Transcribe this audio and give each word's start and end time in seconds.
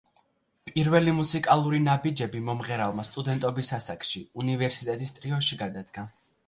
პირველი 0.69 1.13
მუსიკალური 1.17 1.81
ნაბიჯები 1.85 2.43
მომღერალმა 2.49 3.07
სტუდენტობის 3.11 3.73
ასაკში, 3.81 4.27
უნივერსიტეტის 4.45 5.19
ტრიოში, 5.21 5.63
გადადგა. 5.67 6.11